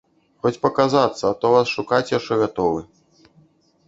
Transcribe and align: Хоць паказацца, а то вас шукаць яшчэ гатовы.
Хоць 0.45 0.59
паказацца, 0.61 1.19
а 1.29 1.33
то 1.43 1.51
вас 1.55 1.67
шукаць 1.75 2.13
яшчэ 2.13 2.33
гатовы. 2.41 2.81